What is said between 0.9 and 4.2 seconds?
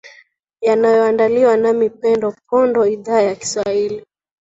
andaliwa nami pendo pondo idhaa ya kiswahili